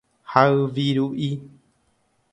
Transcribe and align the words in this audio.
hayviru'i 0.31 1.29